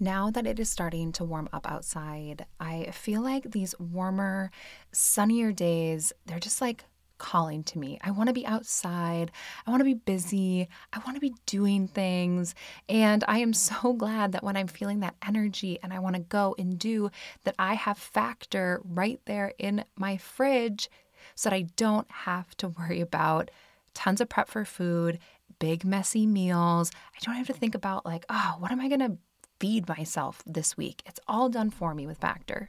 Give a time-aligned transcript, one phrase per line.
[0.00, 4.50] Now that it is starting to warm up outside, I feel like these warmer,
[4.92, 6.84] sunnier days, they're just like
[7.18, 7.98] calling to me.
[8.02, 9.30] I want to be outside.
[9.66, 10.68] I want to be busy.
[10.92, 12.54] I want to be doing things.
[12.88, 16.22] And I am so glad that when I'm feeling that energy and I want to
[16.22, 17.10] go and do,
[17.44, 20.90] that I have Factor right there in my fridge
[21.34, 23.50] so that I don't have to worry about
[23.94, 25.18] tons of prep for food,
[25.58, 26.90] big, messy meals.
[27.14, 29.16] I don't have to think about, like, oh, what am I going to
[29.64, 31.00] feed myself this week?
[31.06, 32.68] It's all done for me with Factor.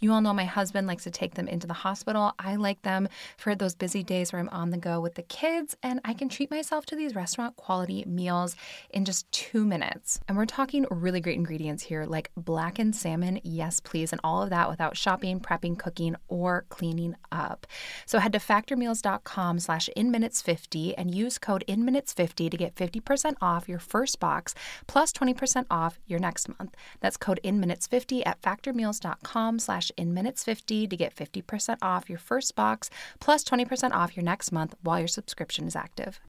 [0.01, 2.33] You all know my husband likes to take them into the hospital.
[2.39, 3.07] I like them
[3.37, 6.27] for those busy days where I'm on the go with the kids, and I can
[6.27, 8.55] treat myself to these restaurant quality meals
[8.89, 10.19] in just two minutes.
[10.27, 14.49] And we're talking really great ingredients here, like blackened salmon, yes, please, and all of
[14.49, 17.67] that without shopping, prepping, cooking, or cleaning up.
[18.07, 23.77] So head to factormeals.com slash inminutes50 and use code inminutes50 to get 50% off your
[23.77, 24.55] first box
[24.87, 26.75] plus 20% off your next month.
[27.01, 32.55] That's code inminutes50 at factormeals.com slash in minutes 50 to get 50% off your first
[32.55, 32.89] box
[33.19, 36.19] plus 20% off your next month while your subscription is active.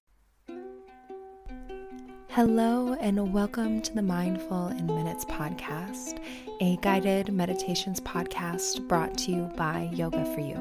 [2.34, 6.18] Hello, and welcome to the Mindful in Minutes podcast,
[6.62, 10.56] a guided meditations podcast brought to you by Yoga for You.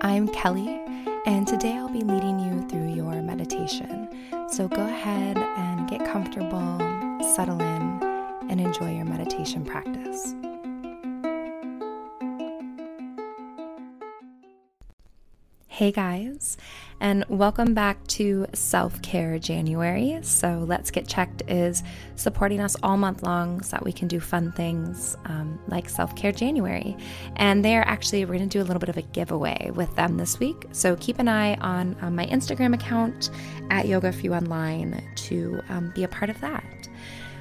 [0.00, 0.80] I'm Kelly,
[1.26, 4.08] and today I'll be leading you through your meditation.
[4.48, 6.78] So go ahead and get comfortable,
[7.34, 8.02] settle in,
[8.48, 10.34] and enjoy your meditation practice.
[15.80, 16.58] Hey guys,
[17.00, 20.18] and welcome back to Self Care January.
[20.20, 21.82] So, LetsGetChecked is
[22.16, 26.14] supporting us all month long so that we can do fun things um, like Self
[26.14, 26.98] Care January.
[27.36, 30.18] And they're actually, we're going to do a little bit of a giveaway with them
[30.18, 30.66] this week.
[30.72, 33.30] So, keep an eye on, on my Instagram account
[33.70, 36.90] at Yoga For You Online to um, be a part of that.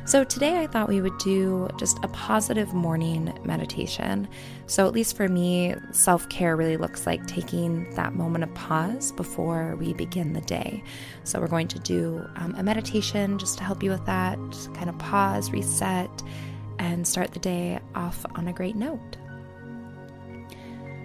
[0.09, 4.27] So, today I thought we would do just a positive morning meditation.
[4.65, 9.11] So, at least for me, self care really looks like taking that moment of pause
[9.11, 10.83] before we begin the day.
[11.25, 14.39] So, we're going to do um, a meditation just to help you with that,
[14.73, 16.09] kind of pause, reset,
[16.79, 19.15] and start the day off on a great note.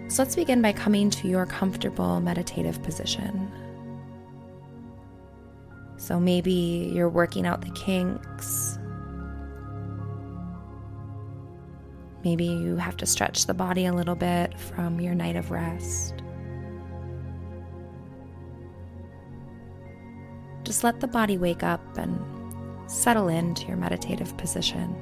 [0.09, 3.53] So, let's begin by coming to your comfortable meditative position.
[5.99, 8.74] So, maybe you're working out the kinks
[12.25, 16.15] Maybe you have to stretch the body a little bit from your night of rest.
[20.63, 22.19] Just let the body wake up and
[22.91, 24.97] settle into your meditative position.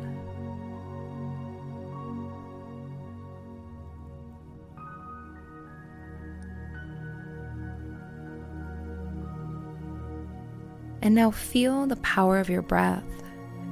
[11.03, 13.05] And now feel the power of your breath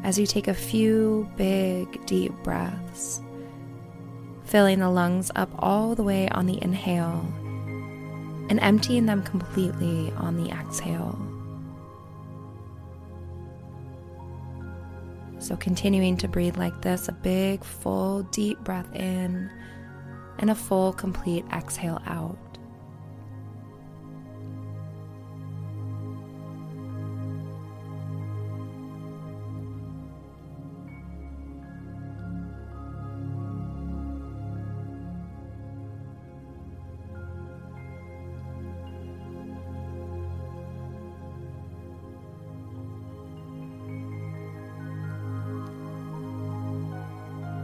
[0.04, 3.22] as you take a few big, deep breaths
[4.50, 7.24] filling the lungs up all the way on the inhale
[8.50, 11.16] and emptying them completely on the exhale.
[15.38, 19.48] So, continuing to breathe like this a big, full, deep breath in
[20.40, 22.49] and a full, complete exhale out.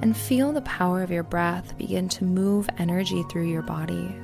[0.07, 4.15] And feel the power of your breath begin to move energy through your body,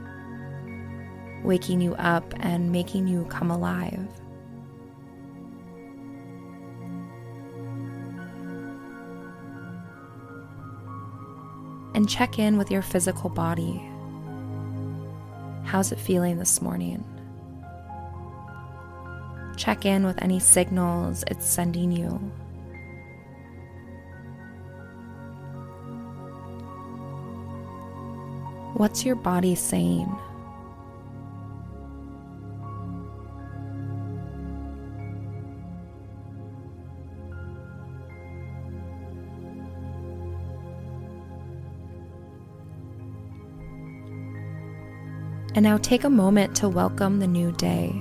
[1.43, 3.99] waking you up and making you come alive.
[11.97, 13.83] And check in with your physical body.
[15.65, 17.05] How's it feeling this morning?
[19.57, 22.21] Check in with any signals it's sending you.
[28.83, 30.13] What's your body saying?
[45.55, 47.95] And now take a moment to welcome the new day.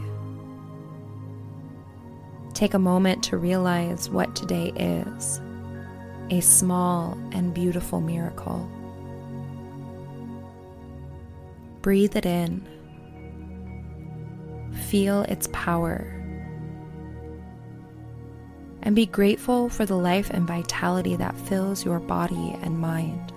[2.56, 5.39] Take a moment to realize what today is
[6.31, 8.68] a small and beautiful miracle.
[11.81, 12.68] Breathe it in.
[14.89, 16.18] Feel its power.
[18.83, 23.33] And be grateful for the life and vitality that fills your body and mind.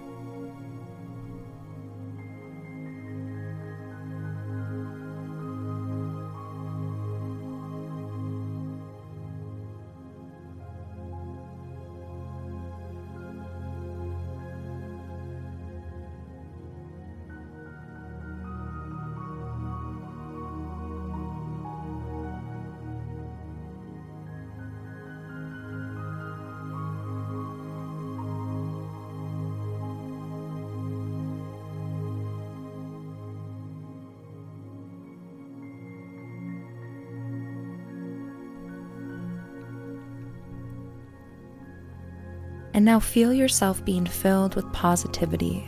[42.75, 45.65] And now feel yourself being filled with positivity.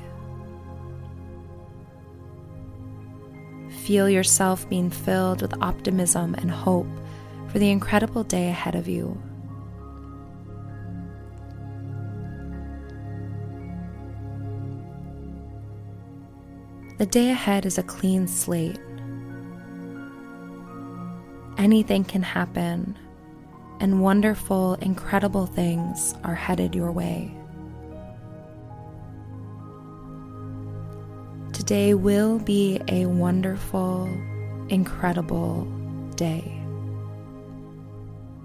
[3.85, 6.89] Feel yourself being filled with optimism and hope
[7.47, 9.17] for the incredible day ahead of you.
[16.99, 18.81] The day ahead is a clean slate.
[21.57, 22.99] Anything can happen
[23.81, 27.35] and wonderful, incredible things are headed your way.
[31.53, 34.07] Today will be a wonderful,
[34.69, 35.65] incredible
[36.15, 36.53] day.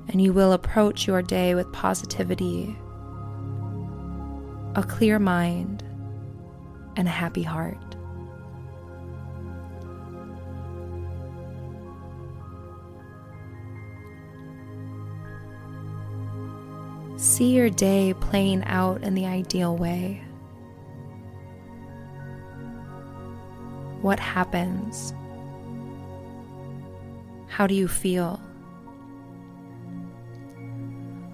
[0.10, 2.76] And you will approach your day with positivity,
[4.76, 5.84] a clear mind,
[6.98, 7.91] and a happy heart.
[17.42, 20.22] See your day playing out in the ideal way.
[24.04, 25.12] What happens?
[27.48, 28.40] How do you feel?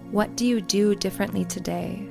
[0.10, 2.08] What do you do differently today?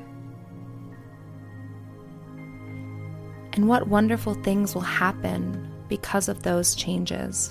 [3.55, 7.51] And what wonderful things will happen because of those changes?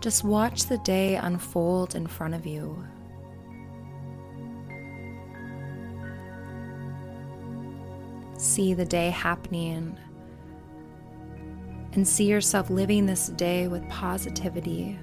[0.00, 2.84] Just watch the day unfold in front of you.
[8.58, 9.96] See the day happening
[11.92, 14.98] and see yourself living this day with positivity.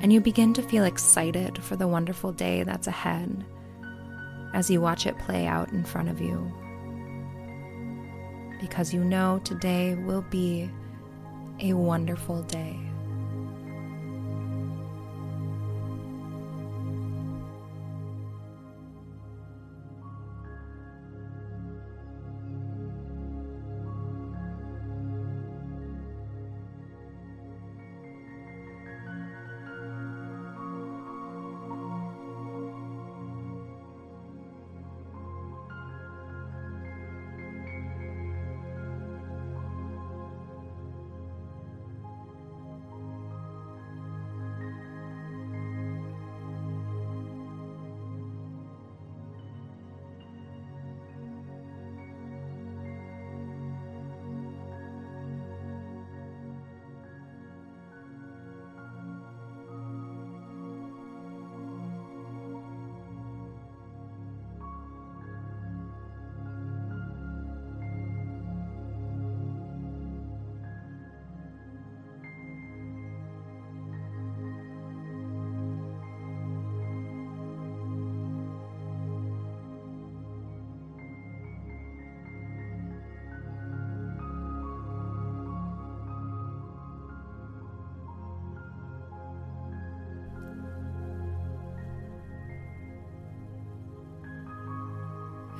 [0.00, 3.44] And you begin to feel excited for the wonderful day that's ahead
[4.54, 6.50] as you watch it play out in front of you.
[8.58, 10.70] Because you know today will be
[11.58, 12.89] a wonderful day.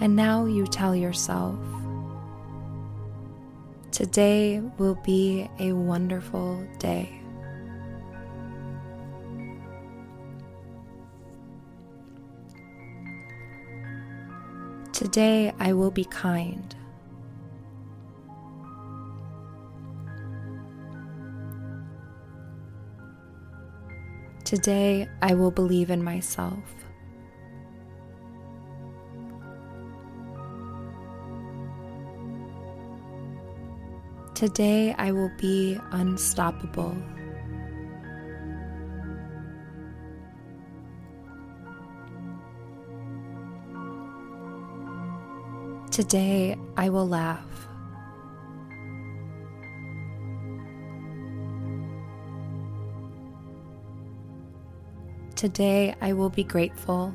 [0.01, 1.59] And now you tell yourself,
[3.93, 7.21] today will be a wonderful day.
[14.95, 16.75] Today I will be kind.
[24.45, 26.80] Today I will believe in myself.
[34.41, 36.97] Today I will be unstoppable.
[45.91, 47.45] Today I will laugh.
[55.37, 57.15] Today I will be grateful.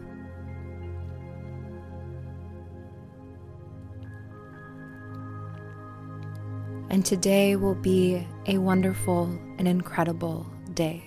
[6.96, 9.26] And today will be a wonderful
[9.58, 11.04] and incredible day.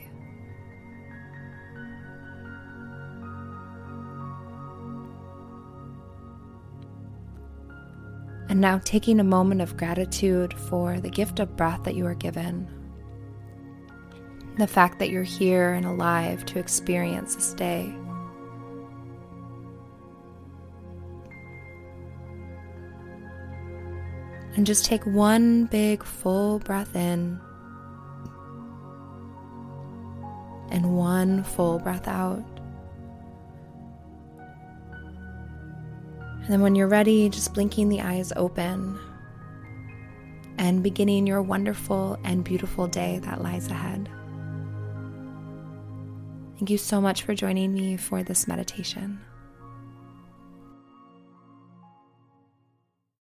[8.51, 12.15] And now taking a moment of gratitude for the gift of breath that you are
[12.15, 12.69] given
[14.59, 17.95] the fact that you're here and alive to experience this day.
[24.59, 27.41] And just take one big full breath in
[30.73, 32.43] and one full breath out.
[36.43, 38.99] And then when you're ready, just blinking the eyes open
[40.59, 44.09] and beginning your wonderful and beautiful day that lies ahead.
[46.57, 49.21] Thank you so much for joining me for this meditation.